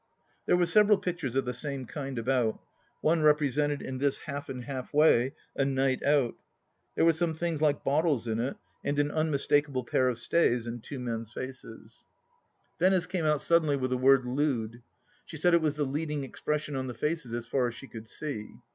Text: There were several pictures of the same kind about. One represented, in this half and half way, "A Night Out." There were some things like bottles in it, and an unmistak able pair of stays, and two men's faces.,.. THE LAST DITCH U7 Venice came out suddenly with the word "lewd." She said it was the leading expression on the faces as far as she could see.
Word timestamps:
There 0.47 0.57
were 0.57 0.65
several 0.65 0.97
pictures 0.97 1.35
of 1.35 1.45
the 1.45 1.53
same 1.53 1.85
kind 1.85 2.17
about. 2.17 2.59
One 3.01 3.21
represented, 3.21 3.83
in 3.83 3.99
this 3.99 4.17
half 4.17 4.49
and 4.49 4.63
half 4.63 4.91
way, 4.91 5.35
"A 5.55 5.63
Night 5.63 6.01
Out." 6.03 6.33
There 6.95 7.05
were 7.05 7.13
some 7.13 7.35
things 7.35 7.61
like 7.61 7.83
bottles 7.83 8.27
in 8.27 8.39
it, 8.39 8.57
and 8.83 8.97
an 8.97 9.11
unmistak 9.11 9.69
able 9.69 9.83
pair 9.83 10.09
of 10.09 10.17
stays, 10.17 10.65
and 10.65 10.83
two 10.83 10.97
men's 10.99 11.31
faces.,.. 11.31 11.67
THE 11.69 11.75
LAST 11.75 11.99
DITCH 11.99 12.79
U7 12.87 12.89
Venice 12.89 13.05
came 13.05 13.25
out 13.25 13.41
suddenly 13.43 13.75
with 13.77 13.91
the 13.91 13.97
word 13.99 14.25
"lewd." 14.25 14.81
She 15.27 15.37
said 15.37 15.53
it 15.53 15.61
was 15.61 15.75
the 15.75 15.85
leading 15.85 16.23
expression 16.23 16.75
on 16.75 16.87
the 16.87 16.95
faces 16.95 17.31
as 17.31 17.45
far 17.45 17.67
as 17.67 17.75
she 17.75 17.85
could 17.87 18.07
see. 18.07 18.55